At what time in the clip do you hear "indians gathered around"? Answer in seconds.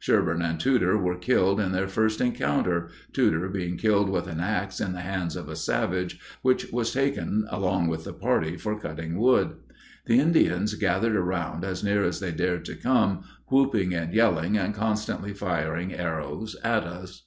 10.20-11.64